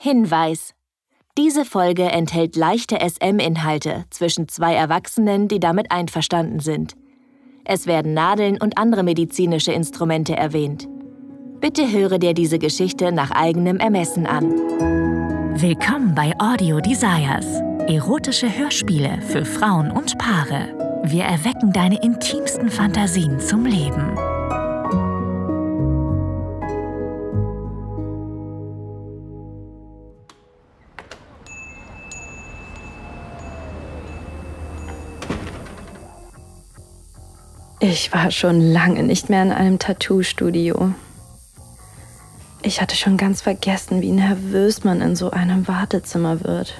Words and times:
Hinweis. 0.00 0.74
Diese 1.36 1.64
Folge 1.64 2.04
enthält 2.04 2.54
leichte 2.54 2.98
SM-Inhalte 3.00 4.04
zwischen 4.10 4.46
zwei 4.46 4.74
Erwachsenen, 4.74 5.48
die 5.48 5.58
damit 5.58 5.90
einverstanden 5.90 6.60
sind. 6.60 6.94
Es 7.64 7.88
werden 7.88 8.14
Nadeln 8.14 8.60
und 8.62 8.78
andere 8.78 9.02
medizinische 9.02 9.72
Instrumente 9.72 10.36
erwähnt. 10.36 10.88
Bitte 11.60 11.90
höre 11.90 12.20
dir 12.20 12.32
diese 12.32 12.60
Geschichte 12.60 13.10
nach 13.10 13.32
eigenem 13.32 13.78
Ermessen 13.78 14.26
an. 14.26 14.52
Willkommen 15.60 16.14
bei 16.14 16.32
Audio 16.38 16.78
Desires. 16.78 17.46
Erotische 17.88 18.56
Hörspiele 18.56 19.20
für 19.22 19.44
Frauen 19.44 19.90
und 19.90 20.16
Paare. 20.16 21.02
Wir 21.02 21.24
erwecken 21.24 21.72
deine 21.72 22.00
intimsten 22.04 22.70
Fantasien 22.70 23.40
zum 23.40 23.66
Leben. 23.66 24.16
Ich 37.80 38.12
war 38.12 38.32
schon 38.32 38.60
lange 38.60 39.04
nicht 39.04 39.30
mehr 39.30 39.42
in 39.42 39.52
einem 39.52 39.78
Tattoo-Studio. 39.78 40.92
Ich 42.60 42.82
hatte 42.82 42.96
schon 42.96 43.16
ganz 43.16 43.40
vergessen, 43.40 44.02
wie 44.02 44.10
nervös 44.10 44.82
man 44.82 45.00
in 45.00 45.14
so 45.14 45.30
einem 45.30 45.68
Wartezimmer 45.68 46.42
wird. 46.42 46.74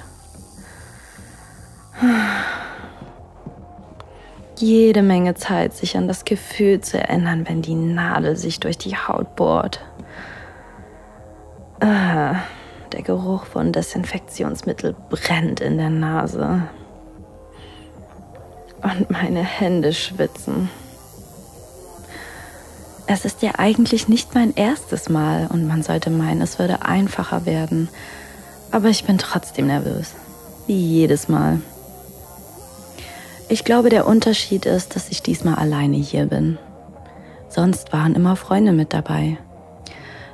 Jede 4.57 5.01
Menge 5.01 5.35
Zeit, 5.35 5.73
sich 5.73 5.95
an 5.95 6.09
das 6.09 6.25
Gefühl 6.25 6.81
zu 6.81 6.97
erinnern, 6.99 7.47
wenn 7.47 7.61
die 7.61 7.75
Nadel 7.75 8.35
sich 8.35 8.59
durch 8.59 8.77
die 8.77 8.97
Haut 8.97 9.37
bohrt. 9.37 9.81
Ah, 11.79 12.35
der 12.91 13.03
Geruch 13.03 13.45
von 13.45 13.71
Desinfektionsmittel 13.71 14.97
brennt 15.09 15.61
in 15.61 15.77
der 15.77 15.91
Nase. 15.91 16.63
Und 18.81 19.09
meine 19.09 19.43
Hände 19.43 19.93
schwitzen. 19.93 20.69
Es 23.11 23.25
ist 23.25 23.41
ja 23.41 23.53
eigentlich 23.57 24.07
nicht 24.07 24.35
mein 24.35 24.53
erstes 24.53 25.09
Mal 25.09 25.47
und 25.51 25.67
man 25.67 25.81
sollte 25.81 26.11
meinen, 26.11 26.43
es 26.43 26.59
würde 26.59 26.83
einfacher 26.83 27.47
werden. 27.47 27.89
Aber 28.69 28.89
ich 28.89 29.03
bin 29.03 29.17
trotzdem 29.17 29.65
nervös. 29.65 30.13
Wie 30.67 30.79
jedes 30.79 31.27
Mal. 31.27 31.59
Ich 33.47 33.63
glaube, 33.63 33.89
der 33.89 34.05
Unterschied 34.05 34.67
ist, 34.67 34.95
dass 34.95 35.09
ich 35.09 35.23
diesmal 35.23 35.55
alleine 35.55 35.97
hier 35.97 36.27
bin. 36.27 36.59
Sonst 37.49 37.91
waren 37.93 38.13
immer 38.13 38.35
Freunde 38.35 38.73
mit 38.73 38.93
dabei. 38.93 39.39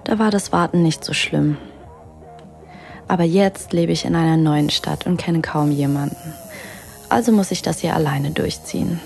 Da 0.03 0.19
war 0.19 0.29
das 0.29 0.51
Warten 0.51 0.83
nicht 0.83 1.05
so 1.05 1.13
schlimm. 1.13 1.55
Aber 3.07 3.23
jetzt 3.23 3.71
lebe 3.71 3.93
ich 3.93 4.03
in 4.03 4.17
einer 4.17 4.35
neuen 4.35 4.69
Stadt 4.69 5.05
und 5.05 5.15
kenne 5.15 5.39
kaum 5.41 5.71
jemanden. 5.71 6.33
Also 7.07 7.31
muss 7.31 7.51
ich 7.51 7.61
das 7.61 7.79
hier 7.79 7.95
alleine 7.95 8.31
durchziehen. 8.31 8.99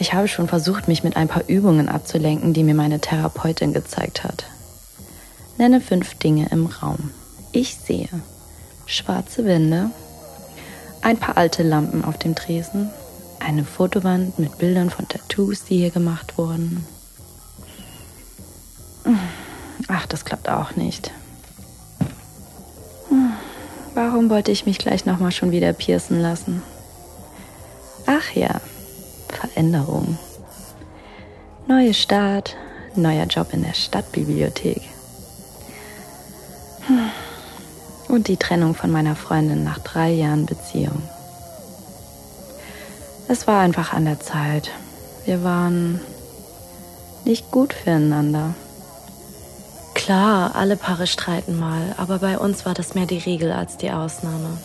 Ich 0.00 0.14
habe 0.14 0.28
schon 0.28 0.48
versucht, 0.48 0.88
mich 0.88 1.04
mit 1.04 1.16
ein 1.16 1.28
paar 1.28 1.46
Übungen 1.46 1.90
abzulenken, 1.90 2.54
die 2.54 2.64
mir 2.64 2.74
meine 2.74 3.00
Therapeutin 3.00 3.74
gezeigt 3.74 4.24
hat. 4.24 4.46
Nenne 5.58 5.82
fünf 5.82 6.14
Dinge 6.14 6.48
im 6.50 6.64
Raum. 6.64 7.10
Ich 7.52 7.76
sehe 7.76 8.08
schwarze 8.86 9.44
Wände, 9.44 9.90
ein 11.02 11.18
paar 11.18 11.36
alte 11.36 11.62
Lampen 11.62 12.02
auf 12.02 12.18
dem 12.18 12.34
Tresen, 12.34 12.90
eine 13.40 13.62
Fotowand 13.62 14.38
mit 14.38 14.56
Bildern 14.56 14.88
von 14.88 15.06
Tattoos, 15.06 15.64
die 15.64 15.76
hier 15.76 15.90
gemacht 15.90 16.38
wurden. 16.38 16.86
Ach, 19.86 20.06
das 20.06 20.24
klappt 20.24 20.48
auch 20.48 20.76
nicht. 20.76 21.10
Warum 23.94 24.30
wollte 24.30 24.50
ich 24.50 24.64
mich 24.64 24.78
gleich 24.78 25.04
nochmal 25.04 25.32
schon 25.32 25.50
wieder 25.50 25.74
piercen 25.74 26.20
lassen? 26.20 26.62
Ach 28.06 28.32
ja, 28.32 28.60
Veränderung. 29.60 30.16
Neue 31.68 31.92
Start, 31.92 32.56
neuer 32.94 33.26
Job 33.26 33.48
in 33.52 33.62
der 33.62 33.74
Stadtbibliothek. 33.74 34.80
Hm. 36.86 37.10
Und 38.08 38.28
die 38.28 38.38
Trennung 38.38 38.74
von 38.74 38.90
meiner 38.90 39.16
Freundin 39.16 39.62
nach 39.62 39.78
drei 39.80 40.12
Jahren 40.12 40.46
Beziehung. 40.46 41.02
Es 43.28 43.46
war 43.46 43.60
einfach 43.60 43.92
an 43.92 44.06
der 44.06 44.18
Zeit. 44.18 44.70
Wir 45.26 45.44
waren 45.44 46.00
nicht 47.26 47.50
gut 47.50 47.74
füreinander. 47.74 48.54
Klar, 49.92 50.56
alle 50.56 50.76
Paare 50.76 51.06
streiten 51.06 51.58
mal, 51.58 51.94
aber 51.98 52.20
bei 52.20 52.38
uns 52.38 52.64
war 52.64 52.72
das 52.72 52.94
mehr 52.94 53.04
die 53.04 53.18
Regel 53.18 53.52
als 53.52 53.76
die 53.76 53.90
Ausnahme. 53.90 54.56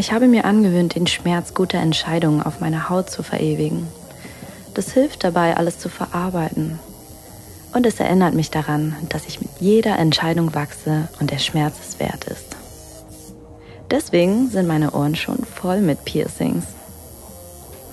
Ich 0.00 0.12
habe 0.12 0.28
mir 0.28 0.46
angewöhnt, 0.46 0.94
den 0.94 1.06
Schmerz 1.06 1.52
guter 1.52 1.76
Entscheidungen 1.76 2.40
auf 2.42 2.60
meiner 2.60 2.88
Haut 2.88 3.10
zu 3.10 3.22
verewigen. 3.22 3.86
Das 4.72 4.92
hilft 4.92 5.24
dabei, 5.24 5.58
alles 5.58 5.78
zu 5.78 5.90
verarbeiten. 5.90 6.78
Und 7.74 7.84
es 7.84 8.00
erinnert 8.00 8.32
mich 8.32 8.50
daran, 8.50 8.96
dass 9.10 9.26
ich 9.26 9.42
mit 9.42 9.50
jeder 9.60 9.98
Entscheidung 9.98 10.54
wachse 10.54 11.10
und 11.20 11.30
der 11.30 11.36
Schmerz 11.36 11.74
es 11.86 12.00
wert 12.00 12.24
ist. 12.24 12.56
Deswegen 13.90 14.48
sind 14.48 14.66
meine 14.66 14.92
Ohren 14.92 15.16
schon 15.16 15.44
voll 15.44 15.82
mit 15.82 16.02
Piercings. 16.06 16.64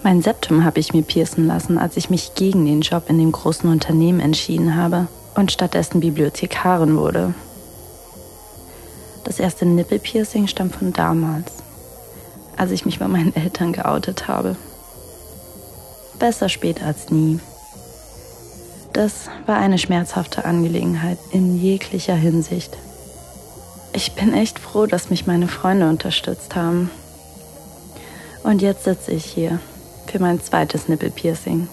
Mein 0.01 0.21
Septum 0.21 0.63
habe 0.63 0.79
ich 0.79 0.93
mir 0.93 1.03
piercen 1.03 1.45
lassen, 1.45 1.77
als 1.77 1.97
ich 1.97 2.09
mich 2.09 2.35
gegen 2.35 2.65
den 2.65 2.79
Job 2.79 3.09
in 3.09 3.19
dem 3.19 3.33
großen 3.33 3.69
Unternehmen 3.69 4.21
entschieden 4.21 4.77
habe 4.77 5.07
und 5.35 5.51
stattdessen 5.51 5.99
Bibliothekarin 5.99 6.95
wurde. 6.95 7.33
Das 9.25 9.41
erste 9.41 9.65
Nippelpiercing 9.65 10.47
stammt 10.47 10.73
von 10.73 10.93
damals 10.93 11.66
als 12.57 12.71
ich 12.71 12.85
mich 12.85 12.99
bei 12.99 13.07
meinen 13.07 13.35
Eltern 13.35 13.71
geoutet 13.71 14.27
habe. 14.27 14.55
Besser 16.19 16.49
spät 16.49 16.81
als 16.83 17.11
nie. 17.11 17.39
Das 18.93 19.29
war 19.45 19.57
eine 19.57 19.77
schmerzhafte 19.77 20.45
Angelegenheit 20.45 21.19
in 21.31 21.61
jeglicher 21.61 22.15
Hinsicht. 22.15 22.75
Ich 23.93 24.13
bin 24.13 24.33
echt 24.33 24.59
froh, 24.59 24.87
dass 24.87 25.09
mich 25.09 25.27
meine 25.27 25.47
Freunde 25.47 25.87
unterstützt 25.87 26.55
haben. 26.55 26.89
Und 28.43 28.61
jetzt 28.61 28.85
sitze 28.85 29.11
ich 29.11 29.25
hier 29.25 29.59
für 30.07 30.19
mein 30.19 30.41
zweites 30.41 30.87
Nippelpiercing. 30.87 31.67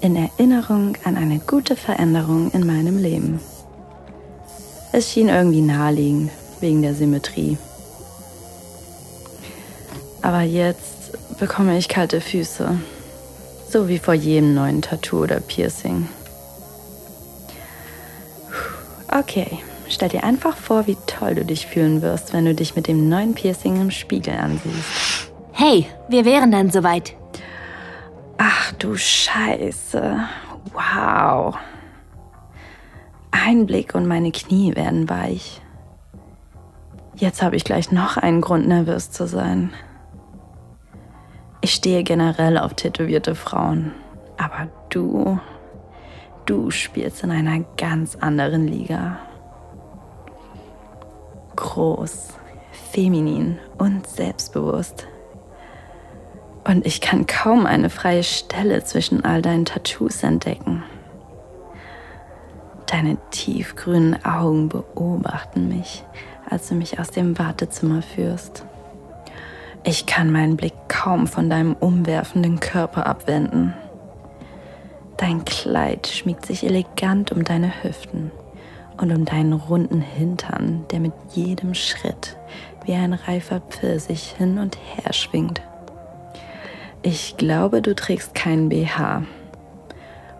In 0.00 0.16
Erinnerung 0.16 0.96
an 1.04 1.16
eine 1.16 1.38
gute 1.38 1.76
Veränderung 1.76 2.50
in 2.50 2.66
meinem 2.66 2.98
Leben. 2.98 3.40
Es 4.92 5.10
schien 5.10 5.28
irgendwie 5.28 5.62
naheliegend 5.62 6.30
wegen 6.60 6.82
der 6.82 6.94
Symmetrie. 6.94 7.56
Aber 10.24 10.40
jetzt 10.40 11.38
bekomme 11.38 11.76
ich 11.76 11.86
kalte 11.86 12.18
Füße. 12.18 12.78
So 13.68 13.88
wie 13.88 13.98
vor 13.98 14.14
jedem 14.14 14.54
neuen 14.54 14.80
Tattoo 14.80 15.22
oder 15.22 15.38
Piercing. 15.38 16.08
Okay, 19.12 19.58
stell 19.86 20.08
dir 20.08 20.24
einfach 20.24 20.56
vor, 20.56 20.86
wie 20.86 20.96
toll 21.06 21.34
du 21.34 21.44
dich 21.44 21.66
fühlen 21.66 22.00
wirst, 22.00 22.32
wenn 22.32 22.46
du 22.46 22.54
dich 22.54 22.74
mit 22.74 22.88
dem 22.88 23.06
neuen 23.10 23.34
Piercing 23.34 23.78
im 23.78 23.90
Spiegel 23.90 24.36
ansiehst. 24.36 25.30
Hey, 25.52 25.86
wir 26.08 26.24
wären 26.24 26.50
dann 26.50 26.70
soweit. 26.70 27.14
Ach 28.38 28.72
du 28.78 28.96
Scheiße. 28.96 30.20
Wow. 30.72 31.58
Ein 33.30 33.66
Blick 33.66 33.94
und 33.94 34.06
meine 34.06 34.32
Knie 34.32 34.74
werden 34.74 35.06
weich. 35.10 35.60
Jetzt 37.14 37.42
habe 37.42 37.56
ich 37.56 37.64
gleich 37.64 37.92
noch 37.92 38.16
einen 38.16 38.40
Grund, 38.40 38.66
nervös 38.66 39.10
zu 39.10 39.26
sein. 39.26 39.70
Ich 41.64 41.72
stehe 41.72 42.02
generell 42.02 42.58
auf 42.58 42.74
tätowierte 42.74 43.34
Frauen. 43.34 43.92
Aber 44.36 44.68
du, 44.90 45.40
du 46.44 46.70
spielst 46.70 47.24
in 47.24 47.30
einer 47.30 47.64
ganz 47.78 48.16
anderen 48.16 48.68
Liga. 48.68 49.18
Groß, 51.56 52.34
feminin 52.92 53.58
und 53.78 54.06
selbstbewusst. 54.06 55.06
Und 56.64 56.84
ich 56.84 57.00
kann 57.00 57.24
kaum 57.24 57.64
eine 57.64 57.88
freie 57.88 58.24
Stelle 58.24 58.84
zwischen 58.84 59.24
all 59.24 59.40
deinen 59.40 59.64
Tattoos 59.64 60.22
entdecken. 60.22 60.82
Deine 62.84 63.16
tiefgrünen 63.30 64.22
Augen 64.22 64.68
beobachten 64.68 65.68
mich, 65.68 66.04
als 66.46 66.68
du 66.68 66.74
mich 66.74 67.00
aus 67.00 67.10
dem 67.10 67.38
Wartezimmer 67.38 68.02
führst. 68.02 68.66
Ich 69.86 70.06
kann 70.06 70.32
meinen 70.32 70.56
Blick 70.56 70.72
kaum 70.88 71.26
von 71.26 71.50
deinem 71.50 71.74
umwerfenden 71.74 72.58
Körper 72.58 73.06
abwenden. 73.06 73.74
Dein 75.18 75.44
Kleid 75.44 76.06
schmiegt 76.06 76.46
sich 76.46 76.64
elegant 76.64 77.32
um 77.32 77.44
deine 77.44 77.82
Hüften 77.82 78.30
und 78.96 79.12
um 79.12 79.26
deinen 79.26 79.52
runden 79.52 80.00
Hintern, 80.00 80.86
der 80.90 81.00
mit 81.00 81.12
jedem 81.34 81.74
Schritt 81.74 82.38
wie 82.86 82.94
ein 82.94 83.12
reifer 83.12 83.60
Pfirsich 83.60 84.34
hin 84.38 84.58
und 84.58 84.76
her 84.76 85.12
schwingt. 85.12 85.60
Ich 87.02 87.36
glaube, 87.36 87.82
du 87.82 87.94
trägst 87.94 88.34
keinen 88.34 88.70
BH. 88.70 89.24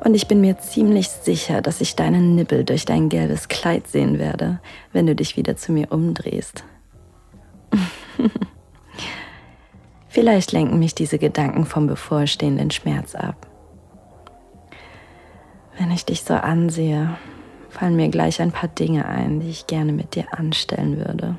Und 0.00 0.14
ich 0.14 0.26
bin 0.26 0.40
mir 0.40 0.58
ziemlich 0.58 1.08
sicher, 1.08 1.60
dass 1.60 1.82
ich 1.82 1.96
deinen 1.96 2.34
Nippel 2.34 2.64
durch 2.64 2.86
dein 2.86 3.10
gelbes 3.10 3.48
Kleid 3.48 3.88
sehen 3.88 4.18
werde, 4.18 4.60
wenn 4.92 5.06
du 5.06 5.14
dich 5.14 5.36
wieder 5.36 5.56
zu 5.56 5.72
mir 5.72 5.92
umdrehst. 5.92 6.64
Vielleicht 10.14 10.52
lenken 10.52 10.78
mich 10.78 10.94
diese 10.94 11.18
Gedanken 11.18 11.66
vom 11.66 11.88
bevorstehenden 11.88 12.70
Schmerz 12.70 13.16
ab. 13.16 13.48
Wenn 15.76 15.90
ich 15.90 16.04
dich 16.04 16.22
so 16.22 16.34
ansehe, 16.34 17.18
fallen 17.68 17.96
mir 17.96 18.08
gleich 18.10 18.40
ein 18.40 18.52
paar 18.52 18.68
Dinge 18.68 19.06
ein, 19.06 19.40
die 19.40 19.50
ich 19.50 19.66
gerne 19.66 19.90
mit 19.90 20.14
dir 20.14 20.26
anstellen 20.30 20.98
würde. 20.98 21.36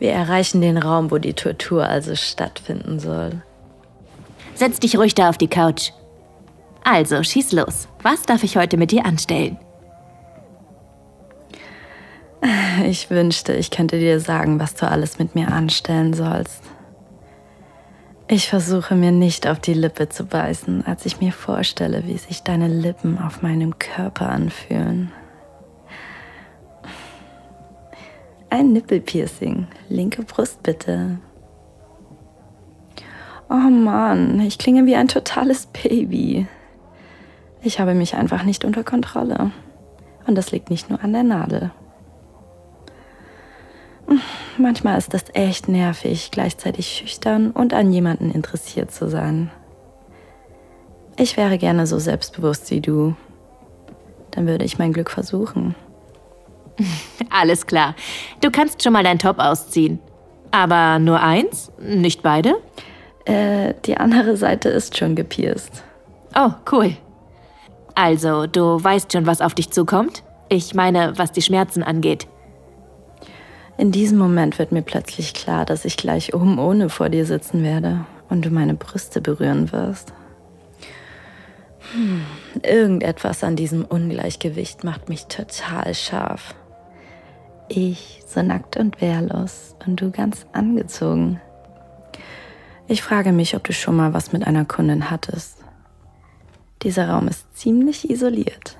Wir 0.00 0.10
erreichen 0.10 0.60
den 0.60 0.76
Raum, 0.76 1.12
wo 1.12 1.18
die 1.18 1.34
Tortur 1.34 1.86
also 1.86 2.16
stattfinden 2.16 2.98
soll. 2.98 3.40
Setz 4.56 4.80
dich 4.80 4.98
ruhig 4.98 5.14
da 5.14 5.28
auf 5.28 5.38
die 5.38 5.46
Couch. 5.46 5.92
Also, 6.82 7.22
schieß 7.22 7.52
los. 7.52 7.86
Was 8.02 8.22
darf 8.22 8.42
ich 8.42 8.56
heute 8.56 8.76
mit 8.76 8.90
dir 8.90 9.06
anstellen? 9.06 9.58
Ich 12.84 13.10
wünschte, 13.10 13.52
ich 13.52 13.70
könnte 13.70 14.00
dir 14.00 14.18
sagen, 14.18 14.58
was 14.58 14.74
du 14.74 14.90
alles 14.90 15.20
mit 15.20 15.36
mir 15.36 15.52
anstellen 15.52 16.14
sollst. 16.14 16.71
Ich 18.32 18.48
versuche 18.48 18.94
mir 18.94 19.12
nicht 19.12 19.46
auf 19.46 19.58
die 19.58 19.74
Lippe 19.74 20.08
zu 20.08 20.24
beißen, 20.24 20.86
als 20.86 21.04
ich 21.04 21.20
mir 21.20 21.32
vorstelle, 21.32 22.06
wie 22.06 22.16
sich 22.16 22.42
deine 22.42 22.66
Lippen 22.66 23.18
auf 23.18 23.42
meinem 23.42 23.78
Körper 23.78 24.30
anfühlen. 24.30 25.12
Ein 28.48 28.72
Nippelpiercing, 28.72 29.66
linke 29.90 30.22
Brust 30.22 30.62
bitte. 30.62 31.18
Oh 33.50 33.68
Mann, 33.68 34.40
ich 34.40 34.56
klinge 34.56 34.86
wie 34.86 34.96
ein 34.96 35.08
totales 35.08 35.66
Baby. 35.66 36.46
Ich 37.60 37.80
habe 37.80 37.92
mich 37.92 38.14
einfach 38.14 38.44
nicht 38.44 38.64
unter 38.64 38.82
Kontrolle. 38.82 39.50
Und 40.26 40.36
das 40.36 40.52
liegt 40.52 40.70
nicht 40.70 40.88
nur 40.88 41.04
an 41.04 41.12
der 41.12 41.22
Nadel. 41.22 41.70
Manchmal 44.62 44.96
ist 44.96 45.12
das 45.12 45.24
echt 45.32 45.66
nervig, 45.66 46.30
gleichzeitig 46.30 46.86
schüchtern 46.86 47.50
und 47.50 47.74
an 47.74 47.92
jemanden 47.92 48.30
interessiert 48.30 48.92
zu 48.92 49.10
sein. 49.10 49.50
Ich 51.16 51.36
wäre 51.36 51.58
gerne 51.58 51.88
so 51.88 51.98
selbstbewusst 51.98 52.70
wie 52.70 52.80
du. 52.80 53.16
Dann 54.30 54.46
würde 54.46 54.64
ich 54.64 54.78
mein 54.78 54.92
Glück 54.92 55.10
versuchen. 55.10 55.74
Alles 57.30 57.66
klar. 57.66 57.96
Du 58.40 58.52
kannst 58.52 58.84
schon 58.84 58.92
mal 58.92 59.02
dein 59.02 59.18
Top 59.18 59.40
ausziehen. 59.40 59.98
Aber 60.52 61.00
nur 61.00 61.20
eins? 61.20 61.72
Nicht 61.80 62.22
beide? 62.22 62.54
Äh, 63.24 63.74
die 63.84 63.96
andere 63.96 64.36
Seite 64.36 64.68
ist 64.68 64.96
schon 64.96 65.16
gepierst. 65.16 65.82
Oh, 66.36 66.50
cool. 66.70 66.96
Also, 67.96 68.46
du 68.46 68.82
weißt 68.82 69.12
schon, 69.12 69.26
was 69.26 69.40
auf 69.40 69.54
dich 69.54 69.70
zukommt? 69.70 70.22
Ich 70.48 70.72
meine, 70.72 71.18
was 71.18 71.32
die 71.32 71.42
Schmerzen 71.42 71.82
angeht. 71.82 72.28
In 73.82 73.90
diesem 73.90 74.16
Moment 74.16 74.60
wird 74.60 74.70
mir 74.70 74.82
plötzlich 74.82 75.34
klar, 75.34 75.64
dass 75.64 75.84
ich 75.84 75.96
gleich 75.96 76.34
oben 76.34 76.60
ohne 76.60 76.88
vor 76.88 77.08
dir 77.08 77.26
sitzen 77.26 77.64
werde 77.64 78.06
und 78.28 78.44
du 78.44 78.50
meine 78.50 78.74
Brüste 78.74 79.20
berühren 79.20 79.72
wirst. 79.72 80.12
Hm, 81.92 82.22
irgendetwas 82.62 83.42
an 83.42 83.56
diesem 83.56 83.84
Ungleichgewicht 83.84 84.84
macht 84.84 85.08
mich 85.08 85.26
total 85.26 85.96
scharf. 85.96 86.54
Ich 87.66 88.22
so 88.24 88.40
nackt 88.40 88.76
und 88.76 89.00
wehrlos 89.00 89.74
und 89.84 90.00
du 90.00 90.12
ganz 90.12 90.46
angezogen. 90.52 91.40
Ich 92.86 93.02
frage 93.02 93.32
mich, 93.32 93.56
ob 93.56 93.64
du 93.64 93.72
schon 93.72 93.96
mal 93.96 94.14
was 94.14 94.32
mit 94.32 94.46
einer 94.46 94.64
Kundin 94.64 95.10
hattest. 95.10 95.56
Dieser 96.84 97.08
Raum 97.08 97.26
ist 97.26 97.56
ziemlich 97.58 98.08
isoliert. 98.08 98.78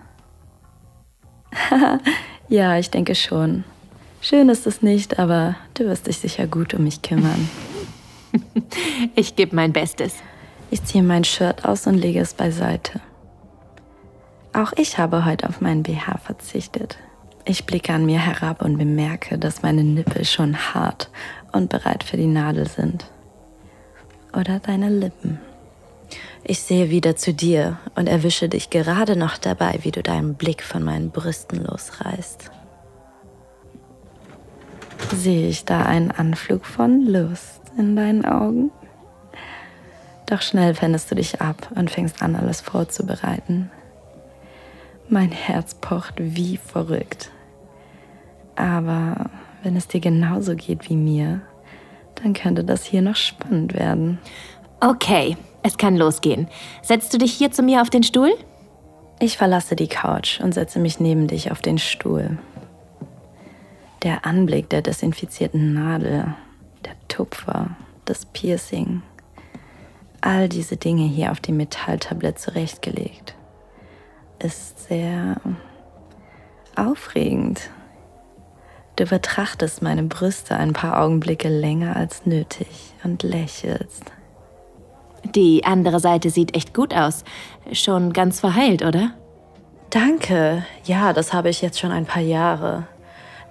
ja, 2.48 2.78
ich 2.78 2.88
denke 2.92 3.16
schon. 3.16 3.64
Schön 4.24 4.48
ist 4.50 4.68
es 4.68 4.82
nicht, 4.82 5.18
aber 5.18 5.56
du 5.74 5.86
wirst 5.86 6.06
dich 6.06 6.18
sicher 6.18 6.46
gut 6.46 6.74
um 6.74 6.84
mich 6.84 7.02
kümmern. 7.02 7.50
ich 9.16 9.34
gebe 9.34 9.56
mein 9.56 9.72
Bestes. 9.72 10.14
Ich 10.70 10.84
ziehe 10.84 11.02
mein 11.02 11.24
Shirt 11.24 11.64
aus 11.64 11.88
und 11.88 11.96
lege 11.96 12.20
es 12.20 12.32
beiseite. 12.32 13.00
Auch 14.52 14.72
ich 14.76 14.96
habe 14.96 15.24
heute 15.24 15.48
auf 15.48 15.60
meinen 15.60 15.82
BH 15.82 16.18
verzichtet. 16.18 16.98
Ich 17.44 17.66
blicke 17.66 17.92
an 17.92 18.06
mir 18.06 18.20
herab 18.20 18.62
und 18.62 18.78
bemerke, 18.78 19.38
dass 19.38 19.62
meine 19.62 19.82
Nippel 19.82 20.24
schon 20.24 20.56
hart 20.56 21.10
und 21.50 21.68
bereit 21.68 22.04
für 22.04 22.16
die 22.16 22.28
Nadel 22.28 22.68
sind. 22.68 23.06
Oder 24.32 24.60
deine 24.60 24.88
Lippen. 24.88 25.40
Ich 26.44 26.60
sehe 26.60 26.90
wieder 26.90 27.16
zu 27.16 27.34
dir 27.34 27.78
und 27.96 28.08
erwische 28.08 28.48
dich 28.48 28.70
gerade 28.70 29.16
noch 29.16 29.36
dabei, 29.36 29.80
wie 29.82 29.90
du 29.90 30.00
deinen 30.00 30.34
Blick 30.34 30.62
von 30.62 30.84
meinen 30.84 31.10
Brüsten 31.10 31.64
losreißt 31.64 32.52
sehe 35.12 35.48
ich 35.48 35.64
da 35.64 35.82
einen 35.82 36.10
Anflug 36.10 36.64
von 36.64 37.06
Lust 37.06 37.60
in 37.76 37.96
deinen 37.96 38.24
Augen. 38.24 38.70
Doch 40.26 40.42
schnell 40.42 40.80
wendest 40.80 41.10
du 41.10 41.14
dich 41.14 41.40
ab 41.40 41.68
und 41.74 41.90
fängst 41.90 42.22
an, 42.22 42.36
alles 42.36 42.60
vorzubereiten. 42.60 43.70
Mein 45.08 45.30
Herz 45.30 45.74
pocht 45.74 46.14
wie 46.16 46.56
verrückt. 46.56 47.30
Aber 48.56 49.30
wenn 49.62 49.76
es 49.76 49.88
dir 49.88 50.00
genauso 50.00 50.56
geht 50.56 50.88
wie 50.88 50.96
mir, 50.96 51.42
dann 52.22 52.32
könnte 52.32 52.64
das 52.64 52.84
hier 52.84 53.02
noch 53.02 53.16
spannend 53.16 53.74
werden. 53.74 54.18
Okay, 54.80 55.36
es 55.62 55.76
kann 55.76 55.96
losgehen. 55.96 56.48
Setzt 56.82 57.12
du 57.12 57.18
dich 57.18 57.32
hier 57.32 57.50
zu 57.50 57.62
mir 57.62 57.82
auf 57.82 57.90
den 57.90 58.02
Stuhl? 58.02 58.32
Ich 59.20 59.36
verlasse 59.36 59.76
die 59.76 59.88
Couch 59.88 60.40
und 60.40 60.52
setze 60.52 60.78
mich 60.78 60.98
neben 60.98 61.28
dich 61.28 61.52
auf 61.52 61.60
den 61.60 61.78
Stuhl. 61.78 62.38
Der 64.02 64.26
Anblick 64.26 64.68
der 64.68 64.82
desinfizierten 64.82 65.74
Nadel, 65.74 66.34
der 66.84 66.94
Tupfer, 67.06 67.76
das 68.04 68.26
Piercing, 68.26 69.02
all 70.20 70.48
diese 70.48 70.76
Dinge 70.76 71.04
hier 71.04 71.30
auf 71.30 71.38
dem 71.38 71.56
Metalltablett 71.56 72.38
zurechtgelegt, 72.38 73.36
ist 74.40 74.88
sehr 74.88 75.36
aufregend. 76.74 77.70
Du 78.96 79.06
betrachtest 79.06 79.82
meine 79.82 80.02
Brüste 80.02 80.56
ein 80.56 80.72
paar 80.72 81.00
Augenblicke 81.00 81.48
länger 81.48 81.94
als 81.94 82.26
nötig 82.26 82.94
und 83.04 83.22
lächelst. 83.22 84.04
Die 85.36 85.64
andere 85.64 86.00
Seite 86.00 86.30
sieht 86.30 86.56
echt 86.56 86.74
gut 86.74 86.92
aus. 86.92 87.22
Schon 87.72 88.12
ganz 88.12 88.40
verheilt, 88.40 88.82
oder? 88.82 89.12
Danke. 89.90 90.64
Ja, 90.84 91.12
das 91.12 91.32
habe 91.32 91.50
ich 91.50 91.62
jetzt 91.62 91.78
schon 91.78 91.92
ein 91.92 92.06
paar 92.06 92.22
Jahre. 92.22 92.88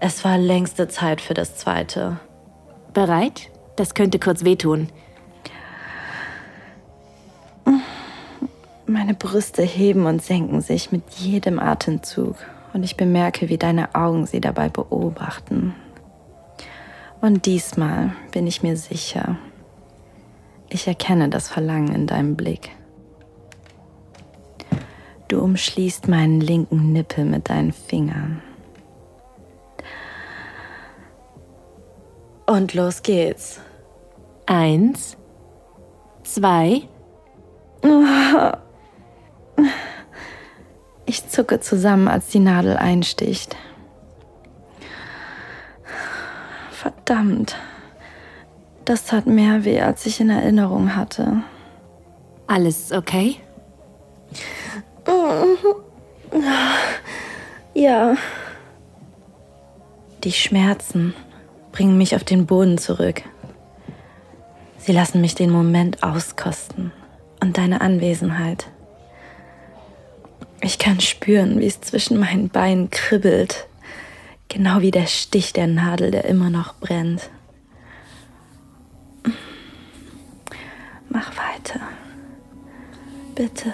Es 0.03 0.25
war 0.25 0.39
längste 0.39 0.87
Zeit 0.87 1.21
für 1.21 1.35
das 1.35 1.57
zweite. 1.57 2.19
Bereit? 2.91 3.51
Das 3.75 3.93
könnte 3.93 4.17
kurz 4.17 4.43
wehtun. 4.43 4.89
Meine 8.87 9.13
Brüste 9.13 9.61
heben 9.61 10.07
und 10.07 10.23
senken 10.23 10.61
sich 10.61 10.91
mit 10.91 11.07
jedem 11.11 11.59
Atemzug 11.59 12.35
und 12.73 12.81
ich 12.81 12.97
bemerke, 12.97 13.47
wie 13.49 13.59
deine 13.59 13.93
Augen 13.93 14.25
sie 14.25 14.41
dabei 14.41 14.69
beobachten. 14.69 15.75
Und 17.21 17.45
diesmal 17.45 18.15
bin 18.31 18.47
ich 18.47 18.63
mir 18.63 18.77
sicher, 18.77 19.37
ich 20.67 20.87
erkenne 20.87 21.29
das 21.29 21.47
Verlangen 21.47 21.93
in 21.93 22.07
deinem 22.07 22.35
Blick. 22.35 22.71
Du 25.27 25.41
umschließt 25.41 26.07
meinen 26.07 26.41
linken 26.41 26.91
Nippel 26.91 27.23
mit 27.23 27.49
deinen 27.49 27.71
Fingern. 27.71 28.41
Und 32.51 32.73
los 32.73 33.01
geht's. 33.01 33.61
Eins, 34.45 35.15
zwei. 36.25 36.81
Ich 41.05 41.29
zucke 41.29 41.61
zusammen, 41.61 42.09
als 42.09 42.27
die 42.27 42.39
Nadel 42.39 42.75
einsticht. 42.75 43.55
Verdammt. 46.71 47.55
Das 48.83 49.05
tat 49.05 49.27
mehr 49.27 49.63
weh, 49.63 49.79
als 49.79 50.05
ich 50.05 50.19
in 50.19 50.29
Erinnerung 50.29 50.93
hatte. 50.93 51.43
Alles 52.47 52.91
okay? 52.91 53.37
Ja. 57.73 58.17
Die 60.25 60.33
Schmerzen 60.33 61.13
bringen 61.71 61.97
mich 61.97 62.15
auf 62.15 62.23
den 62.23 62.45
Boden 62.45 62.77
zurück. 62.77 63.23
Sie 64.77 64.91
lassen 64.91 65.21
mich 65.21 65.35
den 65.35 65.51
Moment 65.51 66.03
auskosten 66.03 66.91
und 67.39 67.57
deine 67.57 67.81
Anwesenheit. 67.81 68.67
Ich 70.61 70.77
kann 70.77 70.99
spüren, 70.99 71.59
wie 71.59 71.67
es 71.67 71.81
zwischen 71.81 72.19
meinen 72.19 72.49
Beinen 72.49 72.89
kribbelt, 72.89 73.67
genau 74.47 74.81
wie 74.81 74.91
der 74.91 75.07
Stich 75.07 75.53
der 75.53 75.67
Nadel, 75.67 76.11
der 76.11 76.25
immer 76.25 76.49
noch 76.49 76.75
brennt. 76.75 77.29
Mach 81.09 81.31
weiter. 81.35 81.81
Bitte. 83.35 83.73